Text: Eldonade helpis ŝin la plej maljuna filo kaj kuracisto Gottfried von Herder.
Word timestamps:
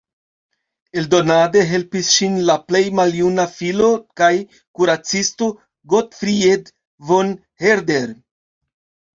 Eldonade 1.01 1.61
helpis 1.71 2.09
ŝin 2.13 2.39
la 2.47 2.55
plej 2.71 2.81
maljuna 3.01 3.45
filo 3.59 3.91
kaj 4.23 4.31
kuracisto 4.79 5.51
Gottfried 5.95 6.73
von 7.13 7.33
Herder. 7.67 8.13